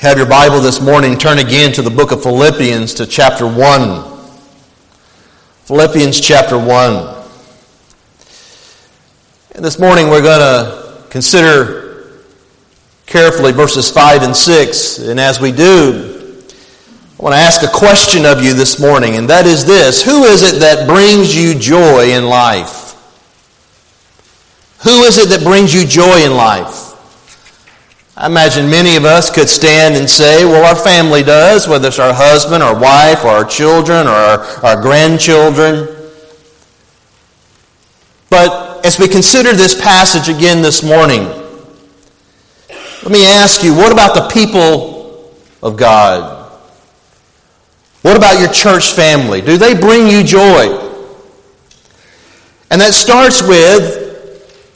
[0.00, 4.28] Have your Bible this morning, turn again to the book of Philippians to chapter 1.
[5.64, 7.24] Philippians chapter 1.
[9.52, 12.20] And this morning we're going to consider
[13.06, 14.98] carefully verses 5 and 6.
[14.98, 16.44] And as we do,
[17.18, 20.24] I want to ask a question of you this morning, and that is this Who
[20.24, 22.92] is it that brings you joy in life?
[24.84, 26.85] Who is it that brings you joy in life?
[28.18, 31.98] I imagine many of us could stand and say, well, our family does, whether it's
[31.98, 35.86] our husband, our wife, or our children, or our, our grandchildren.
[38.30, 41.24] But as we consider this passage again this morning,
[43.02, 45.30] let me ask you, what about the people
[45.62, 46.50] of God?
[48.00, 49.42] What about your church family?
[49.42, 50.68] Do they bring you joy?
[52.70, 54.05] And that starts with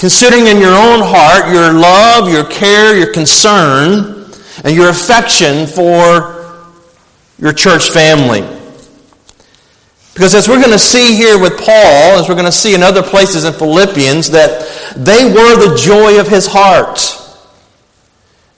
[0.00, 4.32] Considering in your own heart your love, your care, your concern,
[4.64, 6.64] and your affection for
[7.38, 8.40] your church family.
[10.14, 12.82] Because as we're going to see here with Paul, as we're going to see in
[12.82, 16.98] other places in Philippians, that they were the joy of his heart.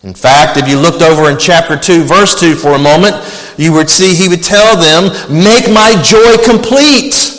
[0.05, 3.17] In fact, if you looked over in chapter 2, verse 2 for a moment,
[3.59, 7.32] you would see he would tell them, Make my joy complete.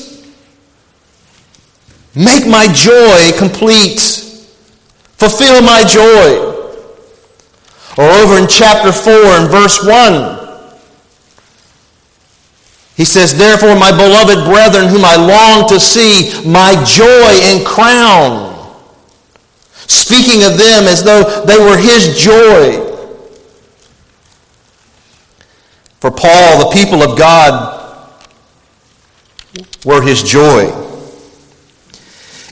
[2.15, 3.99] Make my joy complete.
[5.17, 6.53] Fulfill my joy.
[7.97, 10.39] Or over in chapter 4 and verse 1,
[12.95, 18.51] he says, Therefore, my beloved brethren, whom I long to see, my joy and crown.
[19.87, 22.91] Speaking of them as though they were his joy.
[25.99, 28.09] For Paul, the people of God
[29.85, 30.82] were his joy.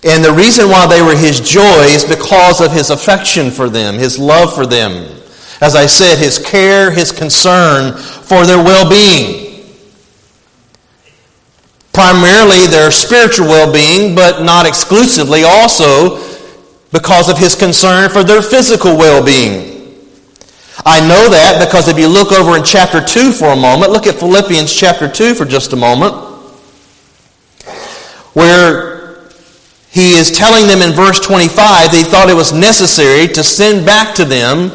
[0.03, 3.95] And the reason why they were his joy is because of his affection for them,
[3.95, 5.21] his love for them.
[5.61, 9.63] As I said, his care, his concern for their well being.
[11.93, 16.17] Primarily their spiritual well being, but not exclusively, also
[16.91, 19.71] because of his concern for their physical well being.
[20.83, 24.07] I know that because if you look over in chapter 2 for a moment, look
[24.07, 26.15] at Philippians chapter 2 for just a moment,
[28.33, 28.90] where
[29.91, 34.15] he is telling them in verse 25 they thought it was necessary to send back
[34.15, 34.71] to them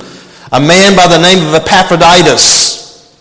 [0.53, 3.13] a man by the name of Epaphroditus,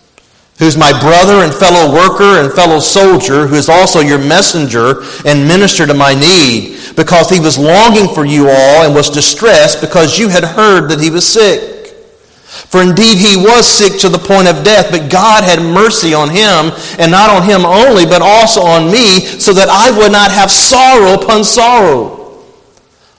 [0.59, 5.47] who's my brother and fellow worker and fellow soldier, who is also your messenger and
[5.47, 10.19] minister to my need, because he was longing for you all and was distressed because
[10.19, 11.74] you had heard that he was sick.
[12.55, 16.29] For indeed he was sick to the point of death, but God had mercy on
[16.29, 20.31] him, and not on him only, but also on me, so that I would not
[20.31, 22.15] have sorrow upon sorrow.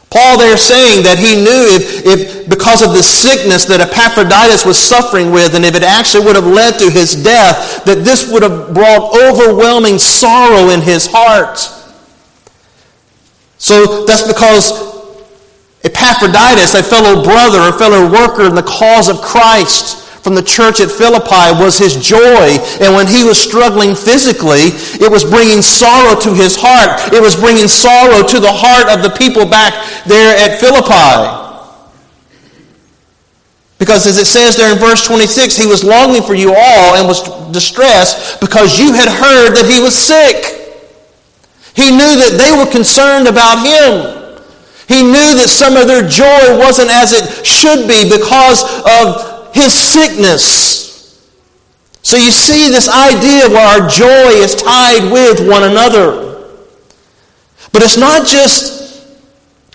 [0.09, 4.79] Paul there saying that he knew if, if because of the sickness that Epaphroditus was
[4.79, 8.43] suffering with, and if it actually would have led to his death, that this would
[8.43, 11.59] have brought overwhelming sorrow in his heart.
[13.59, 14.96] So that's because
[15.87, 20.81] Epaphroditus, a fellow brother, a fellow worker in the cause of Christ from the church
[20.81, 22.59] at Philippi, was his joy.
[22.83, 27.15] And when he was struggling physically, it was bringing sorrow to his heart.
[27.15, 29.73] It was bringing sorrow to the heart of the people back
[30.05, 31.47] there at Philippi.
[33.79, 37.07] Because as it says there in verse 26, he was longing for you all and
[37.07, 37.23] was
[37.53, 40.57] distressed because you had heard that he was sick.
[41.77, 44.16] He knew that they were concerned about him.
[44.89, 49.75] He knew that some of their joy wasn't as it should be because of his
[49.75, 50.87] sickness.
[52.03, 56.47] So you see this idea where our joy is tied with one another.
[57.73, 59.11] But it's not just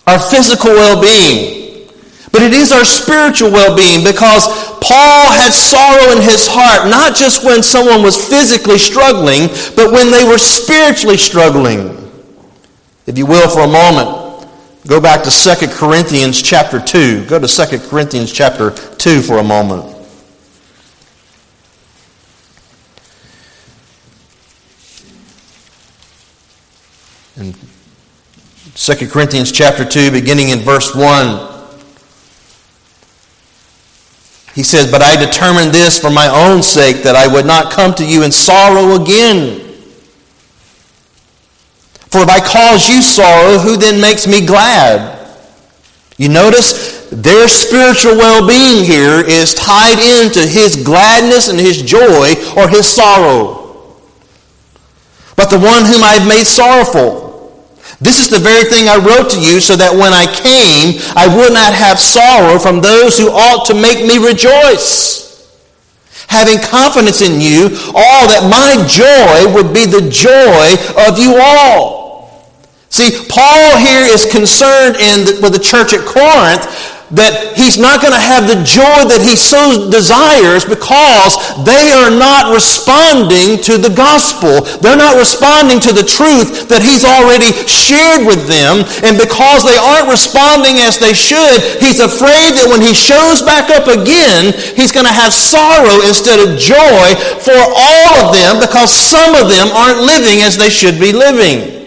[0.07, 1.89] our physical well being,
[2.31, 4.47] but it is our spiritual well being because
[4.79, 10.09] Paul had sorrow in his heart, not just when someone was physically struggling, but when
[10.09, 11.97] they were spiritually struggling.
[13.07, 14.20] If you will, for a moment.
[14.87, 17.25] Go back to 2 Corinthians chapter 2.
[17.25, 19.85] Go to 2 Corinthians chapter 2 for a moment.
[27.37, 27.53] In
[28.73, 31.49] 2 Corinthians chapter 2, beginning in verse 1,
[34.55, 37.93] he says, But I determined this for my own sake, that I would not come
[37.95, 39.70] to you in sorrow again.
[42.11, 45.17] For if I cause you sorrow, who then makes me glad?
[46.17, 52.35] You notice their spiritual well being here is tied into his gladness and his joy
[52.57, 53.59] or his sorrow.
[55.37, 57.65] But the one whom I have made sorrowful,
[58.01, 61.33] this is the very thing I wrote to you so that when I came, I
[61.33, 65.21] would not have sorrow from those who ought to make me rejoice.
[66.31, 72.00] having confidence in you, all that my joy would be the joy of you all.
[73.01, 76.69] See, Paul here is concerned in the, with the church at Corinth
[77.17, 81.33] that he's not going to have the joy that he so desires because
[81.65, 84.61] they are not responding to the gospel.
[84.85, 88.85] They're not responding to the truth that he's already shared with them.
[89.01, 93.73] And because they aren't responding as they should, he's afraid that when he shows back
[93.73, 98.93] up again, he's going to have sorrow instead of joy for all of them because
[98.93, 101.80] some of them aren't living as they should be living.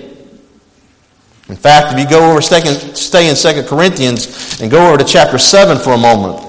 [1.54, 5.38] In fact, if you go over, stay in 2 Corinthians and go over to chapter
[5.38, 6.40] 7 for a moment.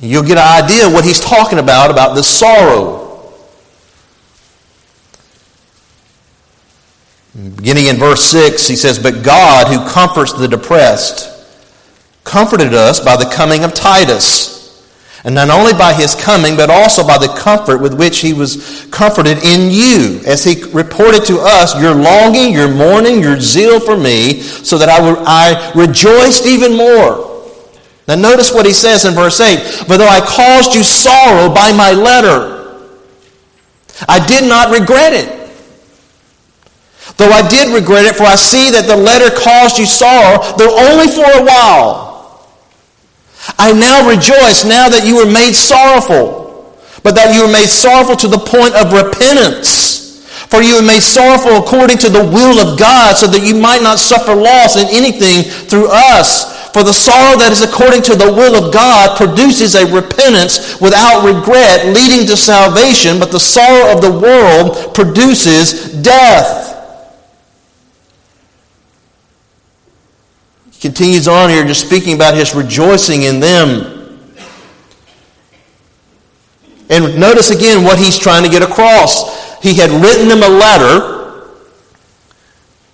[0.00, 3.30] You'll get an idea of what he's talking about, about this sorrow.
[7.56, 11.28] Beginning in verse 6, he says, But God, who comforts the depressed,
[12.24, 14.57] comforted us by the coming of Titus
[15.28, 18.88] and not only by his coming, but also by the comfort with which he was
[18.90, 23.94] comforted in you, as he reported to us your longing, your mourning, your zeal for
[23.94, 24.96] me, so that I,
[25.26, 27.44] I rejoiced even more.
[28.08, 31.72] Now, notice what he says in verse 8 For though I caused you sorrow by
[31.72, 32.88] my letter,
[34.08, 35.28] I did not regret it.
[37.18, 40.74] Though I did regret it, for I see that the letter caused you sorrow, though
[40.88, 42.07] only for a while.
[43.56, 48.16] I now rejoice now that you were made sorrowful, but that you were made sorrowful
[48.16, 49.98] to the point of repentance.
[50.52, 53.82] For you were made sorrowful according to the will of God, so that you might
[53.82, 56.56] not suffer loss in anything through us.
[56.72, 61.24] For the sorrow that is according to the will of God produces a repentance without
[61.24, 66.77] regret, leading to salvation, but the sorrow of the world produces death.
[70.80, 73.94] Continues on here just speaking about his rejoicing in them.
[76.90, 79.62] And notice again what he's trying to get across.
[79.62, 81.16] He had written them a letter.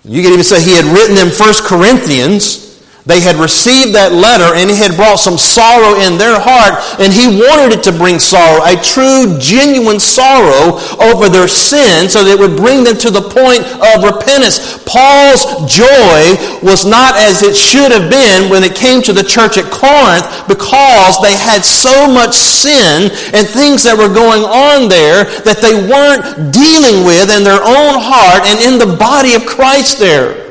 [0.03, 2.64] You could even say he had written them First Corinthians.
[3.05, 7.13] They had received that letter and it had brought some sorrow in their heart, and
[7.13, 12.33] he wanted it to bring sorrow, a true, genuine sorrow over their sin, so that
[12.33, 14.81] it would bring them to the point of repentance.
[14.89, 16.33] Paul's joy
[16.65, 20.25] was not as it should have been when it came to the church at Corinth
[20.49, 25.77] because they had so much sin and things that were going on there that they
[25.77, 30.44] weren't dealing with in their own heart and in the body of Christ there.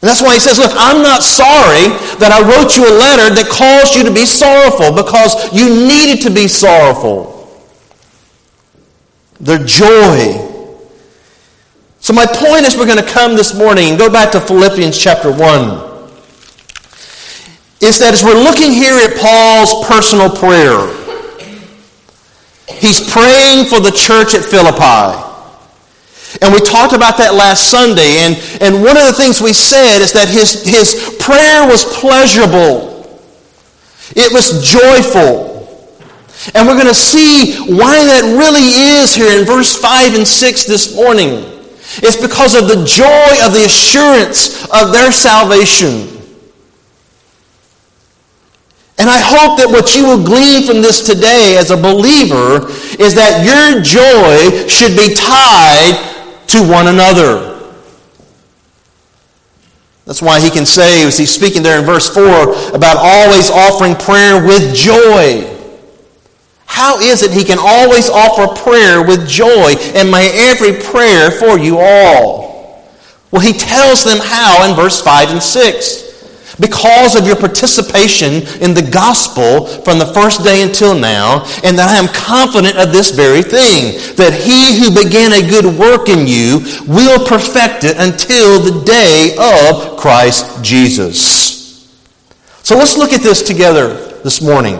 [0.00, 1.90] And that's why he says, Look, I'm not sorry
[2.22, 6.22] that I wrote you a letter that caused you to be sorrowful because you needed
[6.22, 7.34] to be sorrowful.
[9.40, 10.46] Their joy.
[11.98, 14.96] So, my point is, we're going to come this morning and go back to Philippians
[14.96, 15.88] chapter 1
[17.80, 20.86] is that as we're looking here at Paul's personal prayer,
[22.68, 25.27] he's praying for the church at Philippi.
[26.42, 28.20] And we talked about that last Sunday.
[28.20, 33.20] And, and one of the things we said is that his, his prayer was pleasurable,
[34.14, 35.48] it was joyful.
[36.54, 40.64] And we're going to see why that really is here in verse 5 and 6
[40.66, 41.44] this morning.
[41.98, 46.18] It's because of the joy of the assurance of their salvation.
[48.98, 53.14] And I hope that what you will glean from this today as a believer is
[53.14, 56.17] that your joy should be tied
[56.48, 57.54] to one another.
[60.04, 63.94] That's why he can say, as he's speaking there in verse 4, about always offering
[63.94, 65.54] prayer with joy.
[66.64, 71.58] How is it he can always offer prayer with joy and may every prayer for
[71.58, 72.48] you all?
[73.30, 76.07] Well, he tells them how in verse 5 and 6
[76.60, 81.88] because of your participation in the gospel from the first day until now, and that
[81.88, 86.26] I am confident of this very thing, that he who began a good work in
[86.26, 91.88] you will perfect it until the day of Christ Jesus.
[92.62, 94.76] So let's look at this together this morning.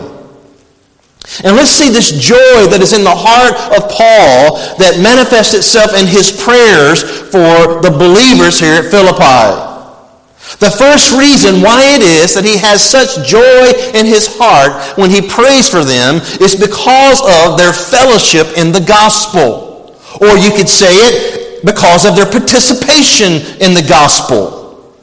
[1.43, 5.93] And let's see this joy that is in the heart of Paul that manifests itself
[5.93, 9.68] in his prayers for the believers here at Philippi.
[10.57, 15.11] The first reason why it is that he has such joy in his heart when
[15.11, 19.93] he prays for them is because of their fellowship in the gospel.
[20.19, 24.97] Or you could say it because of their participation in the gospel.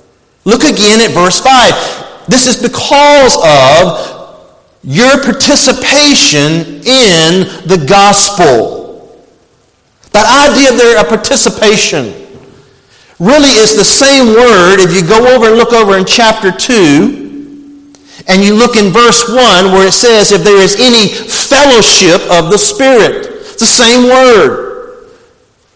[0.45, 2.27] Look again at verse 5.
[2.27, 4.43] This is because of
[4.83, 9.23] your participation in the gospel.
[10.11, 12.26] That idea there of participation
[13.19, 17.27] really is the same word if you go over and look over in chapter 2
[18.29, 19.37] and you look in verse 1
[19.73, 23.27] where it says, if there is any fellowship of the Spirit.
[23.41, 25.09] It's the same word.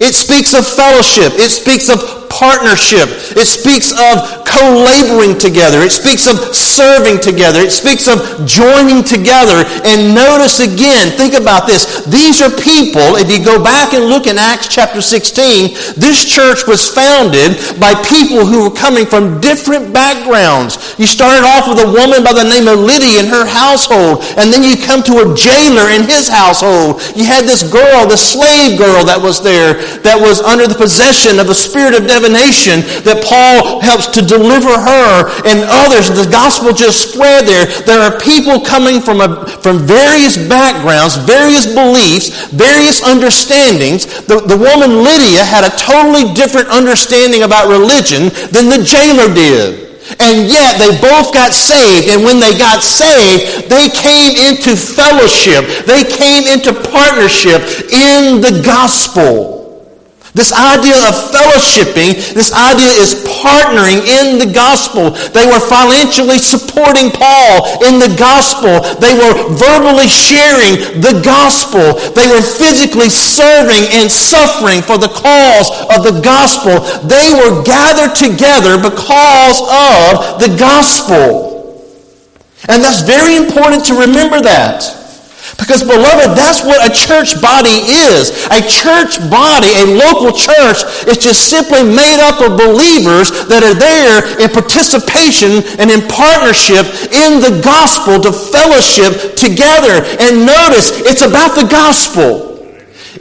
[0.00, 1.32] It speaks of fellowship.
[1.36, 3.12] It speaks of partnership.
[3.36, 5.84] It speaks of co-laboring together.
[5.84, 7.60] It speaks of serving together.
[7.60, 9.68] It speaks of joining together.
[9.84, 12.08] And notice again, think about this.
[12.08, 16.64] These are people, if you go back and look in Acts chapter 16, this church
[16.64, 20.96] was founded by people who were coming from different backgrounds.
[20.96, 24.48] You started off with a woman by the name of Lydia in her household, and
[24.48, 27.04] then you come to a jailer in his household.
[27.12, 31.36] You had this girl, the slave girl that was there, that was under the possession
[31.36, 36.08] of the spirit of divination nation that Paul helps to deliver her and others.
[36.08, 37.66] The gospel just spread there.
[37.84, 44.06] There are people coming from, a, from various backgrounds, various beliefs, various understandings.
[44.24, 49.90] The, the woman Lydia had a totally different understanding about religion than the jailer did.
[50.18, 52.08] And yet they both got saved.
[52.08, 55.86] And when they got saved, they came into fellowship.
[55.86, 59.59] They came into partnership in the gospel.
[60.30, 65.10] This idea of fellowshipping, this idea is partnering in the gospel.
[65.34, 68.78] They were financially supporting Paul in the gospel.
[69.02, 71.98] They were verbally sharing the gospel.
[72.14, 76.78] They were physically serving and suffering for the cause of the gospel.
[77.10, 81.50] They were gathered together because of the gospel.
[82.68, 84.99] And that's very important to remember that.
[85.58, 88.30] Because, beloved, that's what a church body is.
[88.52, 93.76] A church body, a local church, is just simply made up of believers that are
[93.76, 100.04] there in participation and in partnership in the gospel to fellowship together.
[100.20, 102.50] And notice, it's about the gospel.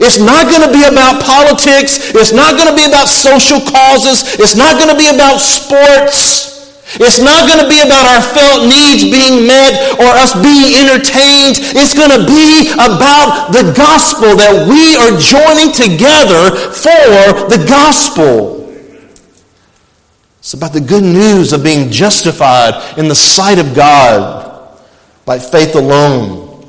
[0.00, 2.12] It's not going to be about politics.
[2.14, 4.40] It's not going to be about social causes.
[4.40, 6.59] It's not going to be about sports.
[6.98, 11.62] It's not going to be about our felt needs being met or us being entertained.
[11.78, 18.58] It's going to be about the gospel that we are joining together for the gospel.
[20.40, 24.76] It's about the good news of being justified in the sight of God
[25.24, 26.66] by faith alone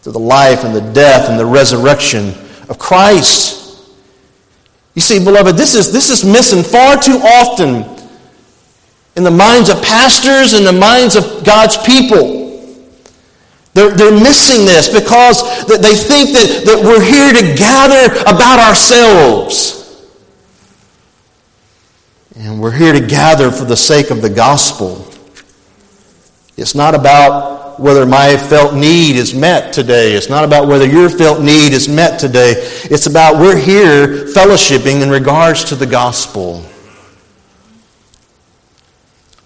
[0.00, 2.28] through the life and the death and the resurrection
[2.70, 3.92] of Christ.
[4.94, 7.97] You see, beloved, this is, this is missing far too often
[9.18, 12.38] in the minds of pastors and the minds of God's people.
[13.74, 20.06] They're, they're missing this because they think that, that we're here to gather about ourselves.
[22.36, 25.04] And we're here to gather for the sake of the gospel.
[26.56, 30.12] It's not about whether my felt need is met today.
[30.12, 32.52] It's not about whether your felt need is met today.
[32.56, 36.64] It's about we're here fellowshipping in regards to the gospel.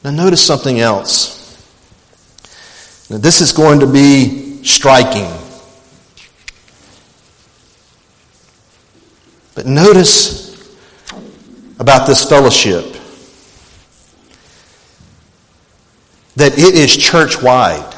[0.05, 1.41] Now, notice something else.
[3.09, 5.31] Now, this is going to be striking.
[9.55, 10.53] But notice
[11.79, 12.97] about this fellowship
[16.37, 17.95] that it is church wide.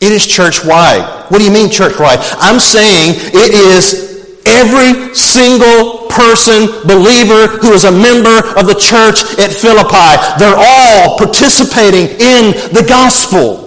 [0.00, 1.26] It is church wide.
[1.28, 2.18] What do you mean church wide?
[2.38, 9.22] I'm saying it is every single person, believer who is a member of the church
[9.38, 10.14] at Philippi.
[10.38, 13.63] They're all participating in the gospel.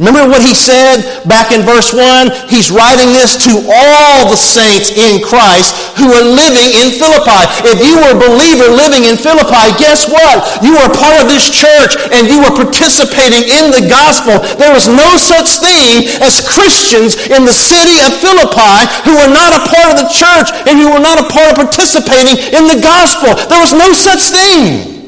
[0.00, 2.48] Remember what he said back in verse 1?
[2.48, 7.44] He's writing this to all the saints in Christ who are living in Philippi.
[7.68, 10.64] If you were a believer living in Philippi, guess what?
[10.64, 14.40] You are part of this church and you are participating in the gospel.
[14.56, 19.52] There was no such thing as Christians in the city of Philippi who were not
[19.52, 22.80] a part of the church and who were not a part of participating in the
[22.80, 23.36] gospel.
[23.36, 24.99] There was no such thing.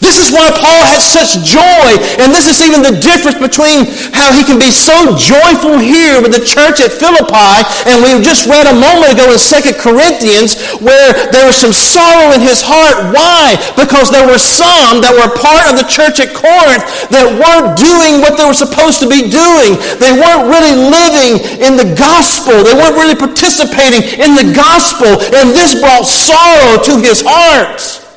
[0.00, 3.84] This is why Paul had such joy, and this is even the difference between
[4.16, 8.48] how he can be so joyful here with the church at Philippi, and we just
[8.48, 13.12] read a moment ago in 2 Corinthians where there was some sorrow in his heart.
[13.12, 13.60] Why?
[13.76, 18.24] Because there were some that were part of the church at Corinth that weren't doing
[18.24, 19.76] what they were supposed to be doing.
[20.00, 22.64] They weren't really living in the gospel.
[22.64, 28.09] They weren't really participating in the gospel, and this brought sorrow to his heart.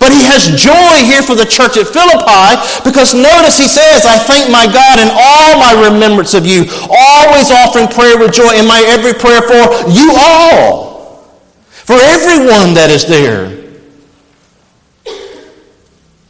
[0.00, 4.16] But he has joy here for the church at Philippi because notice he says, I
[4.16, 8.66] thank my God in all my remembrance of you, always offering prayer with joy in
[8.66, 11.36] my every prayer for you all,
[11.68, 13.52] for everyone that is there.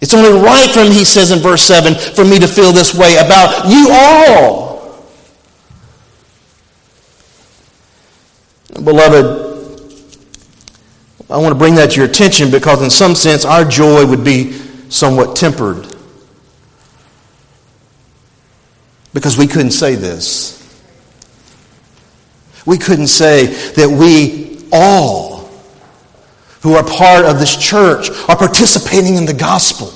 [0.00, 3.16] It's only right from, he says in verse 7, for me to feel this way
[3.16, 4.75] about you all.
[8.75, 9.43] Beloved,
[11.34, 14.22] I want to bring that to your attention because, in some sense, our joy would
[14.22, 14.52] be
[14.88, 15.84] somewhat tempered.
[19.12, 20.62] Because we couldn't say this.
[22.64, 25.50] We couldn't say that we all
[26.62, 29.92] who are part of this church are participating in the gospel.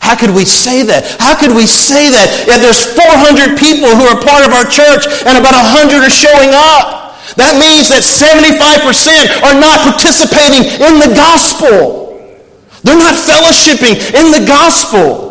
[0.00, 1.20] How could we say that?
[1.20, 5.04] How could we say that if there's 400 people who are part of our church
[5.28, 6.95] and about 100 are showing up?
[7.36, 12.06] That means that 75% are not participating in the gospel.
[12.82, 15.26] They're not fellowshipping in the gospel.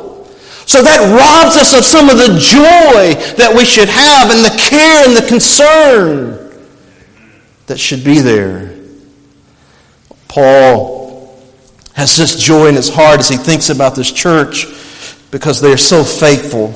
[0.67, 4.55] So that robs us of some of the joy that we should have and the
[4.69, 6.69] care and the concern
[7.67, 8.77] that should be there.
[10.27, 11.41] Paul
[11.93, 14.65] has this joy in his heart as he thinks about this church
[15.31, 16.73] because they are so faithful,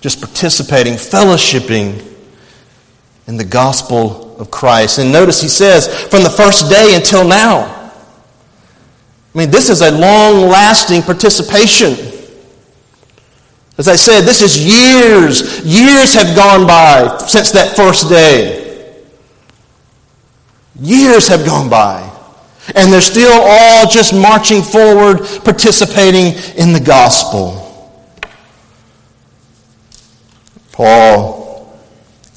[0.00, 2.04] just participating, fellowshipping
[3.26, 4.98] in the gospel of Christ.
[4.98, 7.92] And notice he says, from the first day until now.
[9.34, 11.94] I mean, this is a long lasting participation.
[13.78, 15.64] As I said, this is years.
[15.64, 19.02] Years have gone by since that first day.
[20.80, 22.12] Years have gone by.
[22.74, 27.62] And they're still all just marching forward, participating in the gospel.
[30.72, 31.78] Paul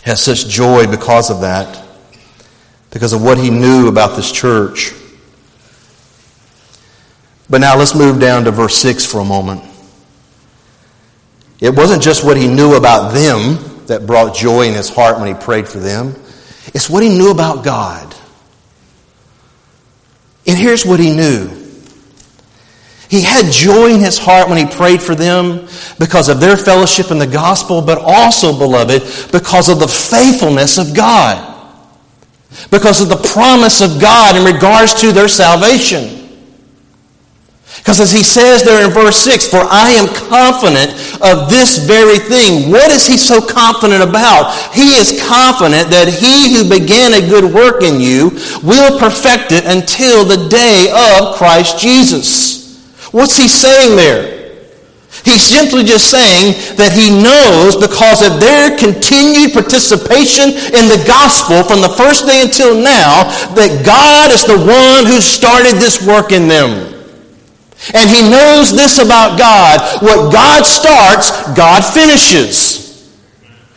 [0.03, 1.85] has such joy because of that,
[2.91, 4.93] because of what he knew about this church.
[7.49, 9.63] But now let's move down to verse 6 for a moment.
[11.59, 15.27] It wasn't just what he knew about them that brought joy in his heart when
[15.27, 16.15] he prayed for them,
[16.73, 18.15] it's what he knew about God.
[20.47, 21.59] And here's what he knew
[23.09, 25.67] he had joy in his heart when he prayed for them
[25.97, 30.95] because of their fellowship in the gospel, but also, beloved, because of the faithfulness of
[30.95, 31.58] God.
[32.71, 36.19] Because of the promise of God in regards to their salvation.
[37.77, 40.91] Because as he says there in verse 6, for I am confident
[41.21, 42.71] of this very thing.
[42.71, 44.53] What is he so confident about?
[44.73, 48.31] He is confident that he who began a good work in you
[48.63, 52.59] will perfect it until the day of Christ Jesus.
[53.11, 54.38] What's he saying there?
[55.29, 61.61] He's simply just saying that he knows because of their continued participation in the gospel
[61.61, 66.33] from the first day until now that God is the one who started this work
[66.33, 66.97] in them.
[67.93, 70.01] And he knows this about God.
[70.01, 72.89] What God starts, God finishes.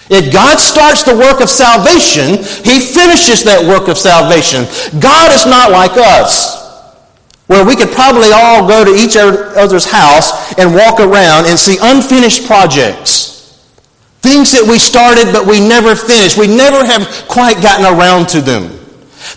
[0.08, 4.64] If God starts the work of salvation, he finishes that work of salvation.
[5.00, 6.61] God is not like us
[7.46, 11.76] where we could probably all go to each other's house and walk around and see
[11.82, 13.32] unfinished projects.
[14.22, 16.38] Things that we started but we never finished.
[16.38, 18.70] We never have quite gotten around to them.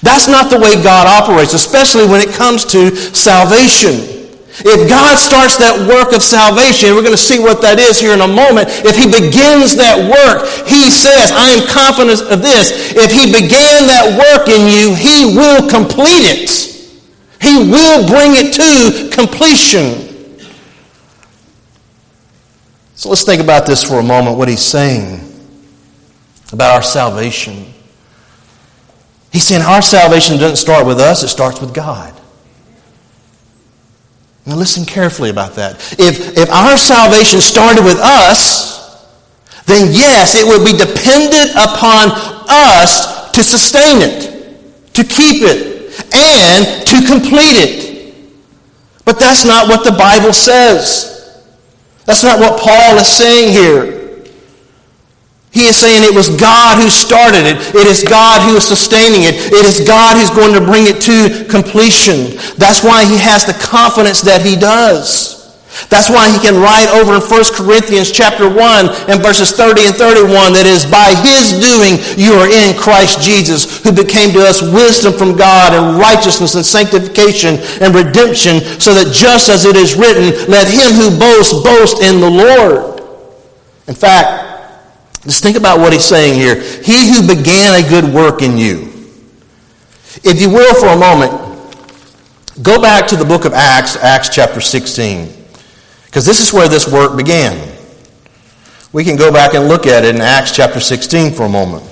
[0.01, 4.15] That's not the way God operates, especially when it comes to salvation.
[4.63, 8.15] If God starts that work of salvation, we're going to see what that is here
[8.15, 8.71] in a moment.
[8.87, 12.95] If He begins that work, He says, I am confident of this.
[12.95, 16.74] If He began that work in you, He will complete it.
[17.45, 20.49] He will bring it to completion.
[22.95, 25.21] So let's think about this for a moment, what he's saying
[26.51, 27.67] about our salvation.
[29.31, 32.19] He's saying our salvation doesn't start with us, it starts with God.
[34.47, 35.75] Now listen carefully about that.
[35.99, 39.05] If, if our salvation started with us,
[39.67, 42.09] then yes, it would be dependent upon
[42.49, 45.74] us to sustain it, to keep it,
[46.15, 48.15] and to complete it.
[49.05, 51.43] But that's not what the Bible says.
[52.05, 53.95] That's not what Paul is saying here.
[55.51, 57.55] He is saying it was God who started it.
[57.73, 59.35] It is God who is sustaining it.
[59.53, 62.35] It is God who's going to bring it to completion.
[62.57, 65.34] That's why he has the confidence that he does.
[65.91, 69.95] That's why he can write over in 1 Corinthians chapter 1 and verses 30 and
[69.95, 74.63] 31 that is by his doing you are in Christ Jesus who became to us
[74.63, 79.99] wisdom from God and righteousness and sanctification and redemption so that just as it is
[79.99, 83.03] written let him who boasts boast in the Lord.
[83.87, 84.55] In fact,
[85.27, 86.55] just think about what he's saying here.
[86.55, 88.93] He who began a good work in you.
[90.23, 91.33] If you will for a moment,
[92.63, 95.44] go back to the book of Acts, Acts chapter 16.
[96.15, 97.75] Because this is where this work began.
[98.93, 101.83] We can go back and look at it in Acts chapter 16 for a moment.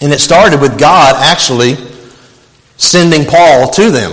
[0.00, 1.74] And it started with God actually
[2.78, 4.12] sending Paul to them.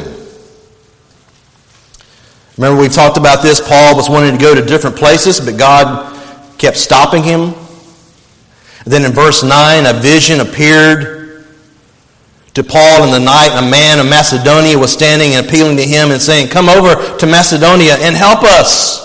[2.57, 3.65] Remember, we've talked about this.
[3.65, 6.11] Paul was wanting to go to different places, but God
[6.57, 7.53] kept stopping him.
[8.85, 11.15] then in verse 9, a vision appeared
[12.55, 15.83] to Paul in the night, and a man of Macedonia was standing and appealing to
[15.83, 19.03] him and saying, Come over to Macedonia and help us.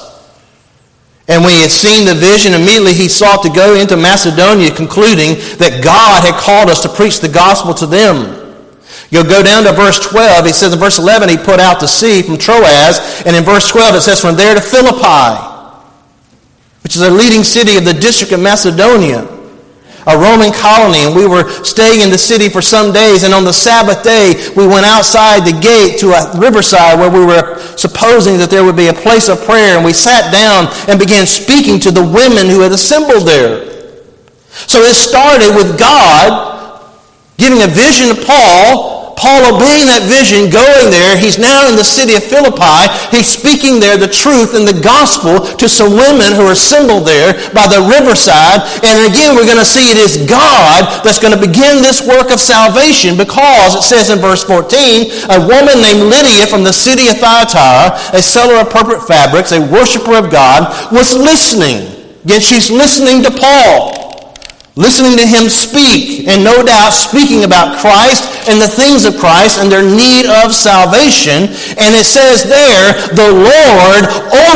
[1.27, 5.35] And when he had seen the vision, immediately he sought to go into Macedonia, concluding
[5.59, 8.39] that God had called us to preach the gospel to them.
[9.11, 10.47] You'll go down to verse 12.
[10.47, 13.23] He says in verse 11, he put out to sea from Troas.
[13.27, 15.50] And in verse 12, it says from there to Philippi,
[16.83, 19.29] which is a leading city of the district of Macedonia,
[20.07, 21.05] a Roman colony.
[21.05, 23.23] And we were staying in the city for some days.
[23.23, 27.25] And on the Sabbath day, we went outside the gate to a riverside where we
[27.25, 29.77] were supposing that there would be a place of prayer.
[29.77, 33.69] And we sat down and began speaking to the women who had assembled there.
[34.67, 36.59] So it started with God
[37.37, 41.13] giving a vision to Paul Paul obeying that vision, going there.
[41.21, 42.89] He's now in the city of Philippi.
[43.13, 47.37] He's speaking there the truth and the gospel to some women who are assembled there
[47.53, 48.65] by the riverside.
[48.81, 52.33] And again, we're going to see it is God that's going to begin this work
[52.33, 57.13] of salvation because it says in verse 14, a woman named Lydia from the city
[57.13, 61.93] of Thyatira, a seller of purple fabrics, a worshiper of God, was listening.
[62.25, 64.01] Again, she's listening to Paul
[64.81, 69.61] listening to him speak, and no doubt speaking about Christ and the things of Christ
[69.61, 71.53] and their need of salvation.
[71.77, 74.03] And it says there, the Lord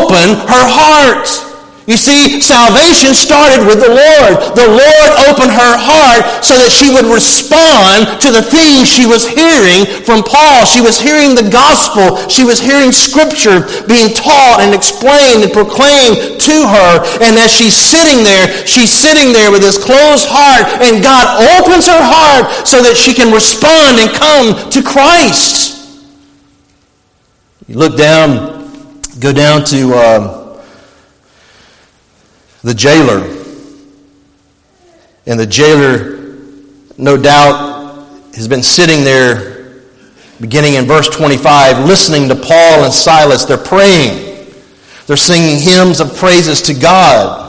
[0.01, 1.54] opened her heart.
[1.85, 4.33] You see, salvation started with the Lord.
[4.57, 9.29] The Lord opened her heart so that she would respond to the things she was
[9.29, 10.64] hearing from Paul.
[10.64, 12.16] She was hearing the gospel.
[12.33, 17.05] She was hearing scripture being taught and explained and proclaimed to her.
[17.20, 21.85] And as she's sitting there, she's sitting there with this closed heart, and God opens
[21.85, 25.77] her heart so that she can respond and come to Christ.
[27.68, 28.73] You look down,
[29.20, 29.81] go down to.
[29.92, 30.43] Uh,
[32.64, 33.20] the jailer.
[35.27, 36.35] And the jailer,
[36.98, 39.83] no doubt, has been sitting there,
[40.40, 43.44] beginning in verse 25, listening to Paul and Silas.
[43.44, 44.50] They're praying,
[45.07, 47.42] they're singing hymns of praises to God.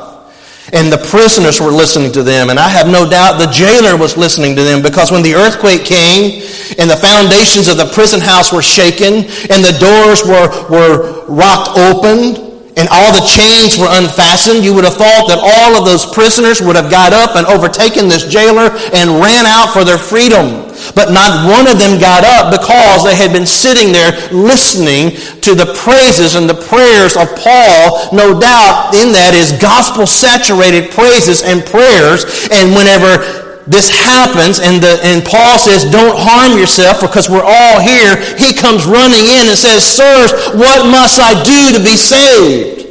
[0.74, 2.50] And the prisoners were listening to them.
[2.50, 5.86] And I have no doubt the jailer was listening to them because when the earthquake
[5.86, 6.42] came
[6.80, 9.14] and the foundations of the prison house were shaken
[9.54, 12.45] and the doors were, were rocked open,
[12.76, 16.60] and all the chains were unfastened, you would have thought that all of those prisoners
[16.60, 20.68] would have got up and overtaken this jailer and ran out for their freedom.
[20.92, 25.56] But not one of them got up because they had been sitting there listening to
[25.56, 28.12] the praises and the prayers of Paul.
[28.12, 32.28] No doubt in that is gospel saturated praises and prayers.
[32.52, 37.82] And whenever this happens and, the, and Paul says, don't harm yourself because we're all
[37.82, 38.18] here.
[38.38, 42.86] He comes running in and says, sirs, what must I do to be saved?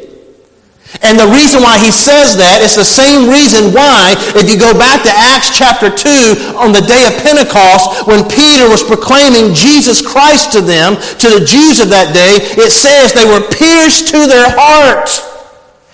[1.03, 4.71] And the reason why he says that is the same reason why, if you go
[4.79, 9.99] back to Acts chapter 2, on the day of Pentecost, when Peter was proclaiming Jesus
[9.99, 14.31] Christ to them, to the Jews of that day, it says they were pierced to
[14.31, 15.11] their heart.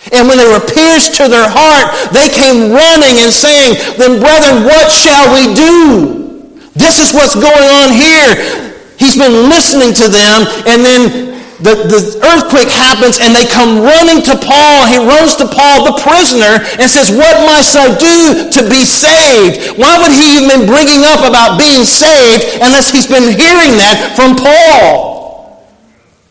[0.09, 4.65] And when they were pierced to their heart, they came running and saying, Then, brethren,
[4.65, 6.61] what shall we do?
[6.73, 8.81] This is what's going on here.
[8.97, 14.25] He's been listening to them, and then the, the earthquake happens, and they come running
[14.25, 14.89] to Paul.
[14.89, 19.77] He runs to Paul, the prisoner, and says, What must I do to be saved?
[19.77, 24.17] Why would he even be bringing up about being saved unless he's been hearing that
[24.17, 25.69] from Paul?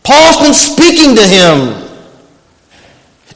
[0.02, 1.89] Paul's been speaking to him.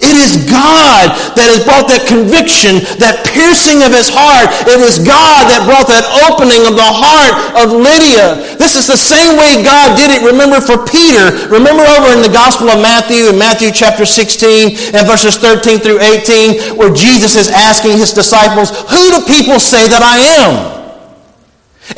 [0.05, 4.53] It is God that has brought that conviction, that piercing of his heart.
[4.69, 8.37] It is God that brought that opening of the heart of Lydia.
[8.61, 11.33] This is the same way God did it, remember, for Peter.
[11.49, 16.05] Remember over in the Gospel of Matthew, in Matthew chapter 16 and verses 13 through
[16.05, 20.84] 18, where Jesus is asking his disciples, Who do people say that I am?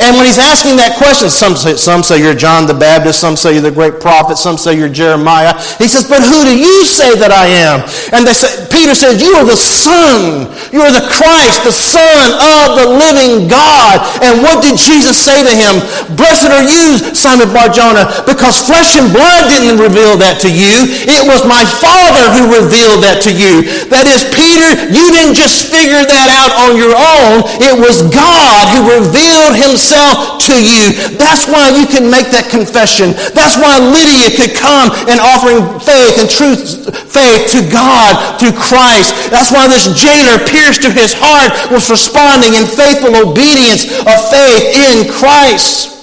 [0.02, 3.38] And when he's asking that question, some say, some say you're John the Baptist, some
[3.38, 5.54] say you're the great prophet, some say you're Jeremiah.
[5.78, 7.86] He says, but who do you say that I am?
[8.10, 10.50] And they say, Peter says, you are the Son.
[10.74, 14.02] You are the Christ, the Son of the living God.
[14.26, 15.78] And what did Jesus say to him?
[16.18, 20.82] Blessed are you, Simon Barjona, because flesh and blood didn't reveal that to you.
[21.06, 23.62] It was my Father who revealed that to you.
[23.94, 27.46] That is, Peter, you didn't just figure that out on your own.
[27.62, 30.96] It was God who revealed himself himself to you.
[31.20, 33.12] That's why you can make that confession.
[33.36, 39.12] That's why Lydia could come and offering faith and truth, faith to God through Christ.
[39.28, 44.64] That's why this jailer pierced to his heart was responding in faithful obedience of faith
[44.72, 45.95] in Christ.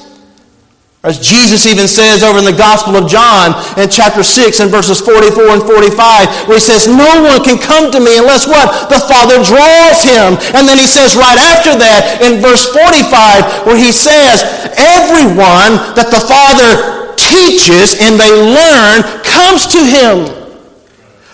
[1.04, 5.04] As Jesus even says over in the Gospel of John in chapter 6 and verses
[5.04, 8.88] 44 and 45, where he says, No one can come to me unless what?
[8.88, 10.39] The Father draws him.
[10.56, 14.48] And then he says right after that in verse 45, where he says,
[14.80, 20.32] Everyone that the Father teaches and they learn comes to him.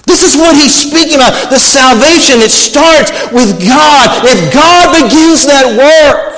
[0.10, 1.54] This is what he's speaking about.
[1.54, 4.26] The salvation, it starts with God.
[4.26, 6.29] If God begins that work,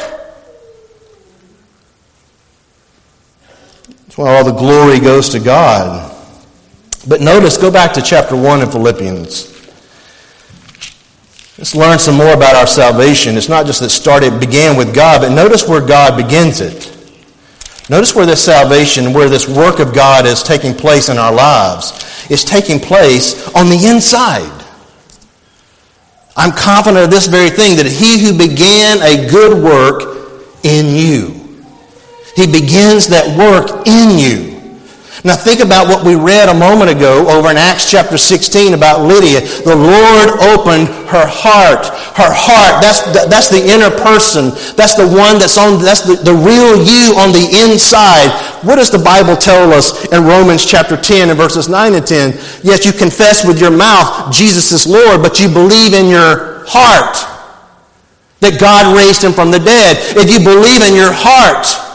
[4.21, 6.15] Why all the glory goes to God.
[7.07, 9.49] But notice, go back to chapter 1 in Philippians.
[11.57, 13.36] Let's learn some more about our salvation.
[13.36, 16.95] It's not just that started, began with God, but notice where God begins it.
[17.89, 22.27] Notice where this salvation, where this work of God is taking place in our lives.
[22.29, 24.65] It's taking place on the inside.
[26.38, 30.19] I'm confident of this very thing that he who began a good work
[30.63, 31.40] in you
[32.36, 34.52] he begins that work in you.
[35.24, 39.06] Now think about what we read a moment ago over in Acts chapter 16 about
[39.06, 39.41] Lydia.
[39.62, 41.86] The Lord opened her heart.
[42.17, 44.50] Her heart, that's, that's the inner person.
[44.74, 48.34] That's the one that's on, that's the, the real you on the inside.
[48.65, 52.34] What does the Bible tell us in Romans chapter 10 and verses 9 and 10?
[52.65, 57.13] Yes, you confess with your mouth Jesus is Lord, but you believe in your heart
[58.41, 60.02] that God raised him from the dead.
[60.17, 61.90] If you believe in your heart,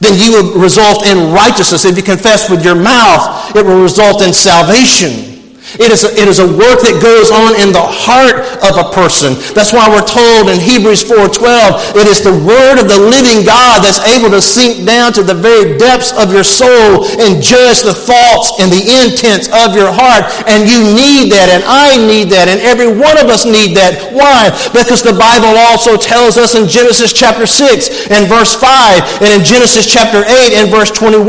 [0.00, 1.84] then you will result in righteousness.
[1.84, 5.29] If you confess with your mouth, it will result in salvation.
[5.78, 8.90] It is, a, it is a work that goes on in the heart of a
[8.90, 9.38] person.
[9.54, 13.86] That's why we're told in Hebrews 4.12, it is the word of the living God
[13.86, 17.94] that's able to sink down to the very depths of your soul and judge the
[17.94, 20.26] thoughts and the intents of your heart.
[20.50, 24.10] And you need that, and I need that, and every one of us need that.
[24.10, 24.50] Why?
[24.74, 29.42] Because the Bible also tells us in Genesis chapter 6 and verse 5, and in
[29.46, 31.26] Genesis chapter 8 and verse 21,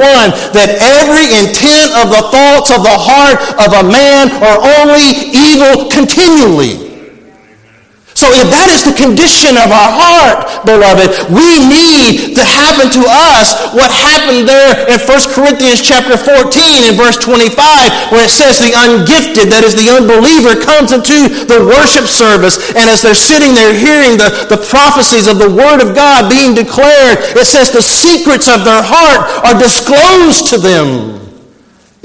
[0.55, 5.91] that every intent of the thoughts of the heart of a man are only evil
[5.91, 6.91] continually.
[8.21, 13.03] So if that is the condition of our heart, beloved, we need to happen to
[13.09, 17.57] us what happened there in 1 Corinthians chapter 14 and verse 25
[18.13, 22.85] where it says the ungifted, that is the unbeliever, comes into the worship service and
[22.85, 27.25] as they're sitting there hearing the, the prophecies of the word of God being declared,
[27.33, 31.17] it says the secrets of their heart are disclosed to them.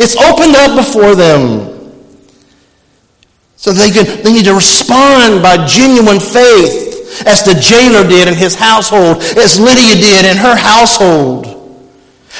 [0.01, 1.76] It's opened up before them.
[3.67, 8.35] So they, can, they need to respond by genuine faith, as the jailer did in
[8.39, 11.51] his household, as Lydia did in her household.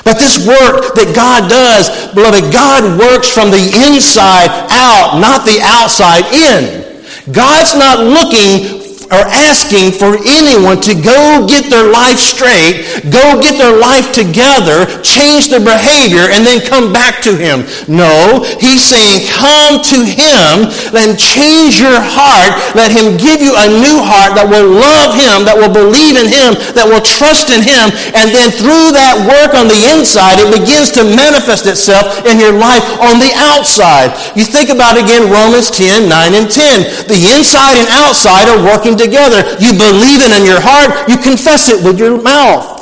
[0.07, 3.59] But this work that God does, beloved, God works from the
[3.91, 6.95] inside out, not the outside in.
[7.35, 13.59] God's not looking are asking for anyone to go get their life straight, go get
[13.59, 17.63] their life together, change their behavior, and then come back to Him.
[17.87, 22.57] No, He's saying, come to Him and change your heart.
[22.75, 26.27] Let Him give you a new heart that will love Him, that will believe in
[26.27, 27.95] Him, that will trust in Him.
[28.17, 32.55] And then through that work on the inside, it begins to manifest itself in your
[32.55, 34.11] life on the outside.
[34.35, 37.07] You think about again Romans 10, 9, and 10.
[37.07, 39.43] The inside and outside are working together.
[39.61, 42.77] You believe it in your heart, you confess it with your mouth.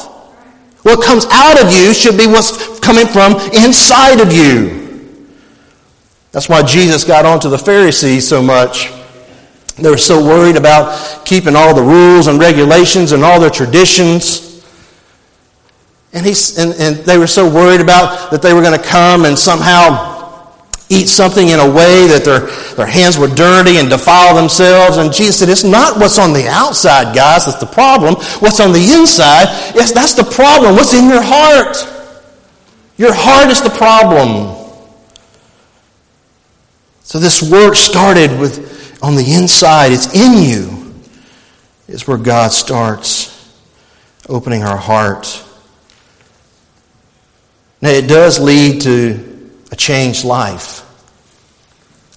[0.82, 4.84] What comes out of you should be what's coming from inside of you.
[6.30, 8.92] That's why Jesus got onto the Pharisees so much.
[9.76, 14.62] They were so worried about keeping all the rules and regulations and all their traditions.
[16.12, 19.24] And, he, and, and they were so worried about that they were going to come
[19.24, 20.13] and somehow
[20.88, 22.40] eat something in a way that their,
[22.76, 24.96] their hands were dirty and defile themselves.
[24.96, 28.14] And Jesus said, It's not what's on the outside, guys, that's the problem.
[28.40, 30.76] What's on the inside, yes, that's the problem.
[30.76, 31.76] What's in your heart?
[32.96, 34.60] Your heart is the problem.
[37.02, 39.92] So this work started with on the inside.
[39.92, 40.94] It's in you.
[41.86, 43.30] Is where God starts
[44.28, 45.44] opening our heart.
[47.82, 49.33] Now it does lead to
[49.74, 50.82] a changed life.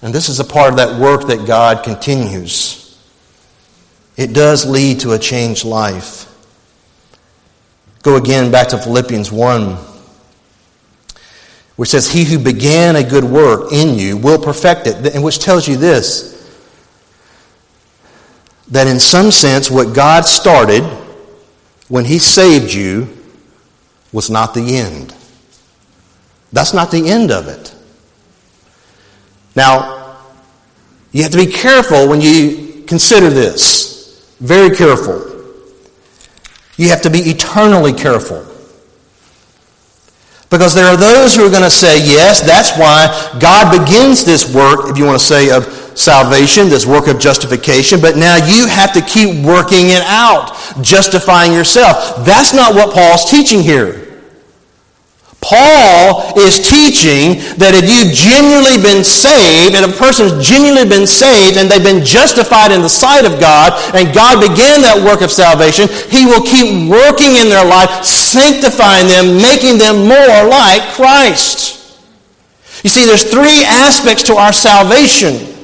[0.00, 2.96] And this is a part of that work that God continues.
[4.16, 6.32] It does lead to a changed life.
[8.04, 9.76] Go again back to Philippians 1,
[11.74, 15.40] which says, He who began a good work in you will perfect it, and which
[15.40, 16.36] tells you this
[18.68, 20.84] that in some sense, what God started
[21.88, 23.08] when He saved you
[24.12, 25.12] was not the end.
[26.52, 27.74] That's not the end of it.
[29.54, 30.16] Now,
[31.12, 34.36] you have to be careful when you consider this.
[34.40, 35.24] Very careful.
[36.76, 38.44] You have to be eternally careful.
[40.50, 43.08] Because there are those who are going to say, yes, that's why
[43.38, 45.66] God begins this work, if you want to say, of
[45.98, 51.52] salvation, this work of justification, but now you have to keep working it out, justifying
[51.52, 52.24] yourself.
[52.24, 54.07] That's not what Paul's teaching here.
[55.40, 61.56] Paul is teaching that if you've genuinely been saved, and a person's genuinely been saved,
[61.56, 65.30] and they've been justified in the sight of God, and God began that work of
[65.30, 71.78] salvation, He will keep working in their life, sanctifying them, making them more like Christ.
[72.82, 75.54] You see, there's three aspects to our salvation.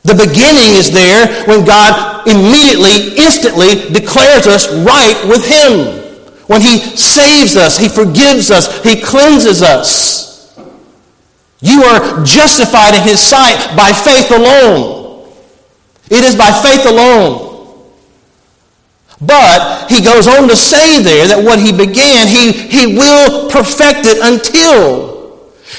[0.00, 5.99] The beginning is there when God immediately, instantly declares us right with Him.
[6.50, 10.58] When He saves us, He forgives us, He cleanses us.
[11.60, 15.30] You are justified in His sight by faith alone.
[16.10, 17.46] It is by faith alone.
[19.20, 24.10] But he goes on to say there that what he began, he, he will perfect
[24.10, 25.06] it until.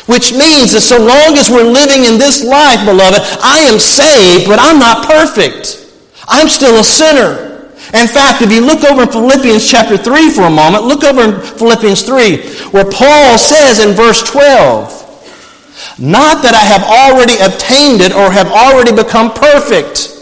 [0.06, 4.48] Which means that so long as we're living in this life, beloved, I am saved,
[4.48, 5.92] but I'm not perfect.
[6.30, 7.51] I'm still a sinner.
[7.94, 11.24] In fact, if you look over in Philippians chapter 3 for a moment, look over
[11.24, 18.00] in Philippians 3, where Paul says in verse 12, Not that I have already obtained
[18.00, 20.21] it or have already become perfect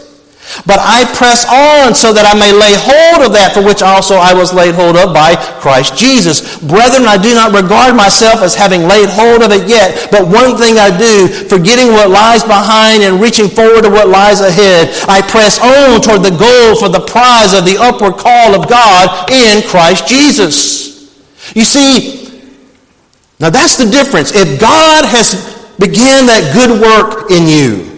[0.66, 4.18] but I press on so that I may lay hold of that for which also
[4.18, 6.58] I was laid hold of by Christ Jesus.
[6.58, 10.58] Brethren, I do not regard myself as having laid hold of it yet, but one
[10.58, 15.22] thing I do, forgetting what lies behind and reaching forward to what lies ahead, I
[15.22, 19.62] press on toward the goal for the prize of the upward call of God in
[19.68, 20.90] Christ Jesus.
[21.54, 22.42] You see,
[23.38, 24.34] now that's the difference.
[24.34, 25.34] If God has
[25.78, 27.90] began that good work in you,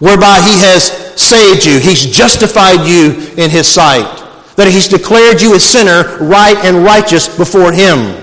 [0.00, 1.78] whereby he has saved you.
[1.78, 4.08] He's justified you in his sight.
[4.56, 8.16] That he's declared you a sinner, right and righteous before him.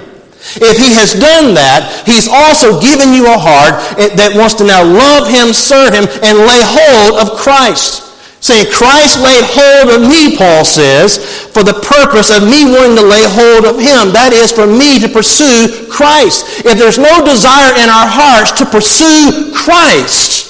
[0.58, 3.76] If he has done that, he's also given you a heart
[4.16, 8.08] that wants to now love him, serve him, and lay hold of Christ.
[8.40, 11.20] Saying, Christ laid hold of me, Paul says,
[11.52, 14.14] for the purpose of me wanting to lay hold of him.
[14.14, 16.64] That is, for me to pursue Christ.
[16.64, 20.47] If there's no desire in our hearts to pursue Christ,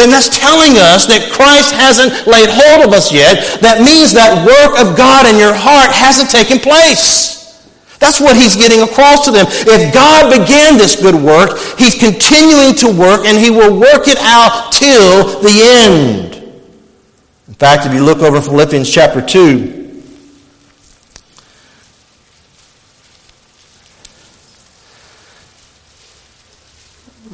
[0.00, 3.60] then that's telling us that Christ hasn't laid hold of us yet.
[3.60, 7.36] That means that work of God in your heart hasn't taken place.
[8.00, 9.44] That's what he's getting across to them.
[9.48, 14.16] If God began this good work, he's continuing to work and he will work it
[14.24, 15.52] out till the
[15.84, 16.34] end.
[17.46, 19.79] In fact, if you look over Philippians chapter 2,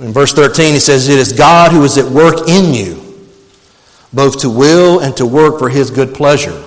[0.01, 3.03] In verse 13, he says, It is God who is at work in you,
[4.13, 6.63] both to will and to work for his good pleasure.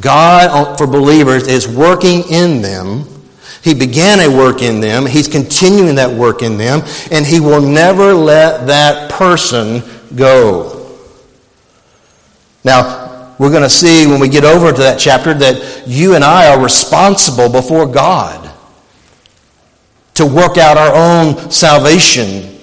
[0.00, 3.04] God, uh, for believers, is working in them.
[3.62, 5.04] He began a work in them.
[5.04, 6.80] He's continuing that work in them.
[7.10, 9.82] And he will never let that person
[10.16, 10.96] go.
[12.64, 16.24] Now, we're going to see when we get over to that chapter that you and
[16.24, 18.51] I are responsible before God
[20.14, 22.58] to work out our own salvation.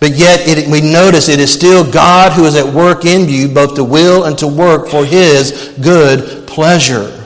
[0.00, 3.48] But yet, it, we notice it is still God who is at work in you,
[3.48, 7.24] both to will and to work for His good pleasure.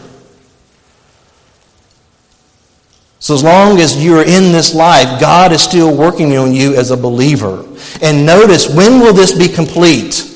[3.19, 6.75] So, as long as you are in this life, God is still working on you
[6.77, 7.67] as a believer.
[8.01, 10.27] And notice, when will this be complete?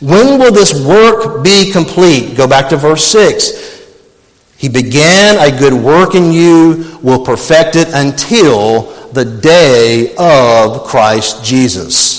[0.00, 2.36] When will this work be complete?
[2.36, 3.77] Go back to verse 6.
[4.58, 11.44] He began a good work in you, will perfect it until the day of Christ
[11.44, 12.18] Jesus.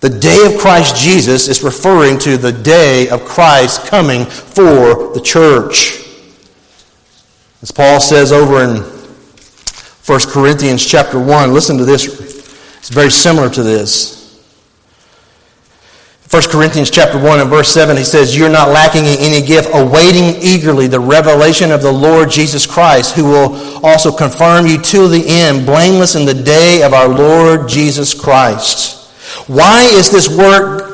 [0.00, 5.20] The day of Christ Jesus is referring to the day of Christ coming for the
[5.20, 6.00] church.
[7.60, 12.06] As Paul says over in 1 Corinthians chapter 1, listen to this.
[12.78, 14.15] It's very similar to this.
[16.36, 19.70] 1 Corinthians chapter 1 and verse 7, he says, You're not lacking in any gift,
[19.72, 25.08] awaiting eagerly the revelation of the Lord Jesus Christ, who will also confirm you to
[25.08, 29.08] the end, blameless in the day of our Lord Jesus Christ.
[29.48, 30.85] Why is this work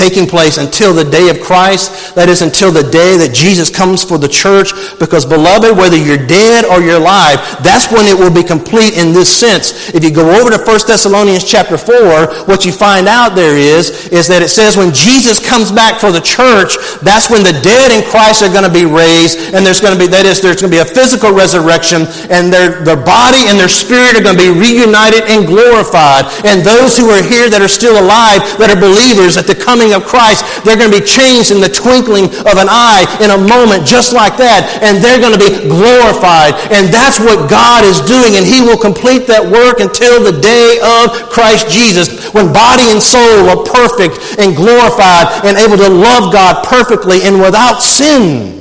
[0.00, 2.16] taking place until the day of Christ.
[2.16, 4.72] That is until the day that Jesus comes for the church.
[4.96, 9.12] Because, beloved, whether you're dead or you're alive, that's when it will be complete in
[9.12, 9.92] this sense.
[9.92, 14.08] If you go over to 1 Thessalonians chapter 4, what you find out there is,
[14.08, 17.92] is that it says when Jesus comes back for the church, that's when the dead
[17.92, 20.64] in Christ are going to be raised, and there's going to be, that is, there's
[20.64, 24.38] going to be a physical resurrection, and their, their body and their spirit are going
[24.38, 26.24] to be reunited and glorified.
[26.48, 29.89] And those who are here that are still alive, that are believers, at the coming
[29.90, 33.30] coming of Christ, they're going to be changed in the twinkling of an eye in
[33.30, 34.80] a moment just like that.
[34.82, 36.54] And they're going to be glorified.
[36.70, 38.38] And that's what God is doing.
[38.38, 43.02] And he will complete that work until the day of Christ Jesus when body and
[43.02, 48.58] soul are perfect and glorified and able to love God perfectly and without sin.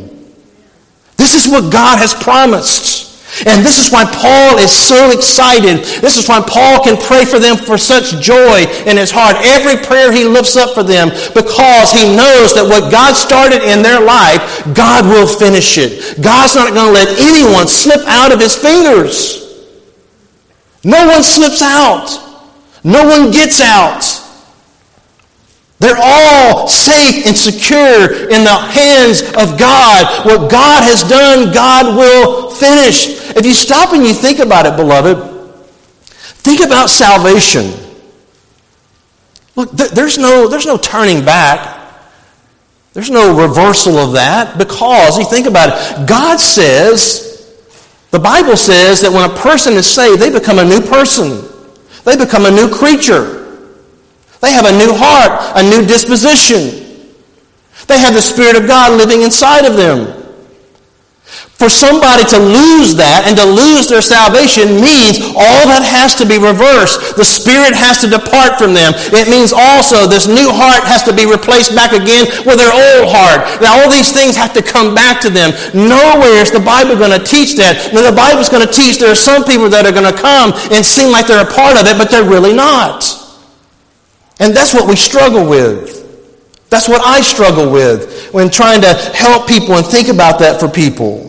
[1.18, 3.09] This is what God has promised.
[3.46, 5.86] And this is why Paul is so excited.
[6.02, 9.38] This is why Paul can pray for them for such joy in his heart.
[9.46, 13.82] Every prayer he lifts up for them because he knows that what God started in
[13.82, 14.42] their life,
[14.74, 16.22] God will finish it.
[16.22, 19.40] God's not going to let anyone slip out of his fingers.
[20.84, 22.10] No one slips out.
[22.84, 24.04] No one gets out.
[25.80, 30.26] They're all safe and secure in the hands of God.
[30.26, 33.19] What God has done, God will finish.
[33.40, 35.18] If you stop and you think about it, beloved,
[36.44, 37.72] think about salvation.
[39.56, 41.78] Look, there's no, there's no turning back.
[42.92, 46.06] There's no reversal of that because you think about it.
[46.06, 47.56] God says,
[48.12, 51.48] the Bible says that when a person is saved, they become a new person.
[52.04, 53.70] They become a new creature.
[54.42, 57.16] They have a new heart, a new disposition.
[57.88, 60.19] They have the Spirit of God living inside of them.
[61.60, 66.24] For somebody to lose that and to lose their salvation means all that has to
[66.24, 67.20] be reversed.
[67.20, 68.96] The Spirit has to depart from them.
[69.12, 73.12] It means also this new heart has to be replaced back again with their old
[73.12, 73.44] heart.
[73.60, 75.52] Now all these things have to come back to them.
[75.76, 77.92] Nowhere is the Bible going to teach that.
[77.92, 80.56] Now the Bible's going to teach there are some people that are going to come
[80.72, 83.04] and seem like they're a part of it, but they're really not.
[84.40, 86.08] And that's what we struggle with.
[86.72, 90.72] That's what I struggle with when trying to help people and think about that for
[90.72, 91.29] people.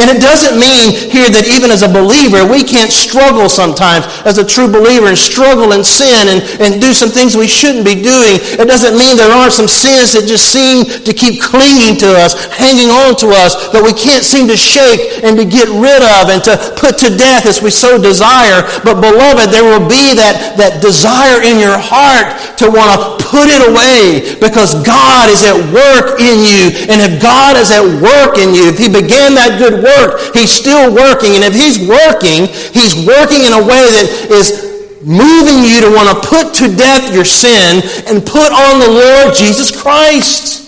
[0.00, 4.40] And it doesn't mean here that even as a believer, we can't struggle sometimes as
[4.40, 8.00] a true believer and struggle in sin and, and do some things we shouldn't be
[8.00, 8.40] doing.
[8.56, 12.32] It doesn't mean there aren't some sins that just seem to keep clinging to us,
[12.56, 16.32] hanging on to us, that we can't seem to shake and to get rid of
[16.32, 18.64] and to put to death as we so desire.
[18.88, 23.52] But beloved, there will be that, that desire in your heart to want to put
[23.52, 26.72] it away because God is at work in you.
[26.88, 30.34] And if God is at work in you, if He began that good good work.
[30.34, 31.34] He's still working.
[31.34, 36.22] And if he's working, he's working in a way that is moving you to want
[36.22, 40.62] to put to death your sin and put on the Lord Jesus Christ.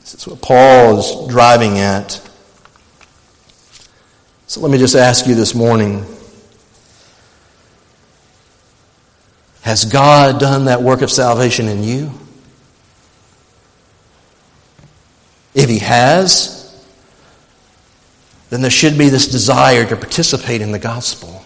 [0.00, 2.20] This is what Paul is driving at.
[4.46, 6.04] So let me just ask you this morning
[9.62, 12.10] Has God done that work of salvation in you?
[15.54, 16.62] If he has,
[18.50, 21.44] then there should be this desire to participate in the gospel.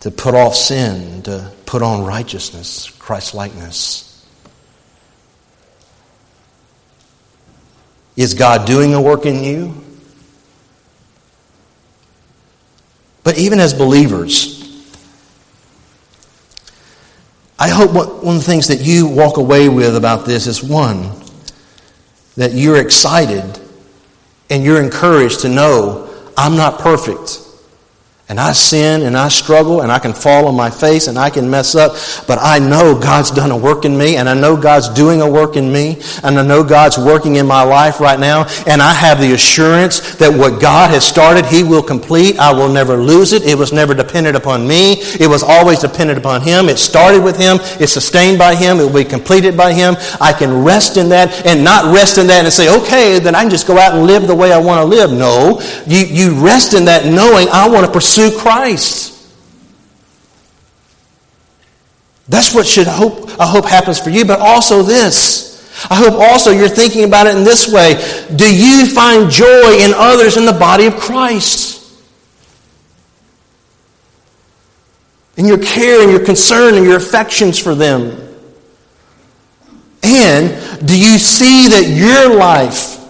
[0.00, 4.26] To put off sin, to put on righteousness, Christ likeness.
[8.16, 9.74] Is God doing a work in you?
[13.24, 14.63] But even as believers,
[17.58, 21.12] I hope one of the things that you walk away with about this is one,
[22.36, 23.60] that you're excited
[24.50, 27.43] and you're encouraged to know I'm not perfect.
[28.26, 31.28] And I sin and I struggle and I can fall on my face and I
[31.28, 31.92] can mess up,
[32.26, 35.30] but I know God's done a work in me and I know God's doing a
[35.30, 38.94] work in me and I know God's working in my life right now and I
[38.94, 42.38] have the assurance that what God has started, He will complete.
[42.38, 43.42] I will never lose it.
[43.42, 44.94] It was never dependent upon me.
[45.20, 46.70] It was always dependent upon Him.
[46.70, 47.58] It started with Him.
[47.78, 48.80] It's sustained by Him.
[48.80, 49.96] It will be completed by Him.
[50.18, 53.42] I can rest in that and not rest in that and say, okay, then I
[53.42, 55.12] can just go out and live the way I want to live.
[55.12, 55.60] No.
[55.86, 59.12] You, you rest in that knowing I want to pursue pursue Christ.
[62.28, 65.52] That's what should hope I hope happens for you, but also this.
[65.90, 67.94] I hope also you're thinking about it in this way.
[68.34, 71.72] Do you find joy in others in the body of Christ?
[75.36, 78.16] In your care and your concern and your affections for them?
[80.04, 83.03] And do you see that your life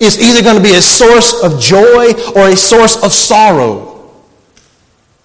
[0.00, 4.14] is either going to be a source of joy or a source of sorrow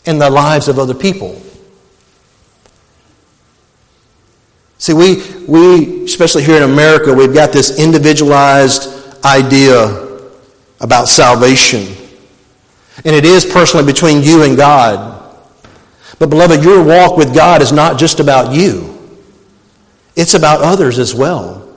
[0.06, 1.40] in the lives of other people.
[4.78, 10.20] See, we, we, especially here in America, we've got this individualized idea
[10.82, 11.96] about salvation.
[13.06, 15.14] And it is personally between you and God.
[16.20, 18.90] But, beloved, your walk with God is not just about you,
[20.16, 21.73] it's about others as well.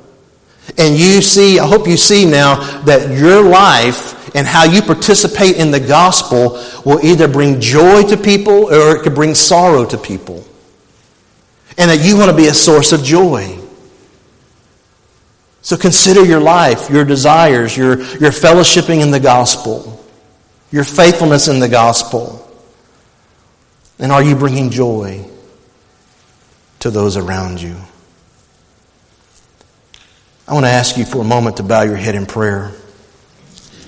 [0.78, 5.56] And you see, I hope you see now that your life and how you participate
[5.56, 9.96] in the gospel will either bring joy to people or it could bring sorrow to
[9.96, 10.44] people.
[11.78, 13.58] And that you want to be a source of joy.
[15.62, 20.04] So consider your life, your desires, your, your fellowshipping in the gospel,
[20.70, 22.42] your faithfulness in the gospel.
[23.98, 25.28] And are you bringing joy
[26.80, 27.76] to those around you?
[30.48, 32.70] I want to ask you for a moment to bow your head in prayer.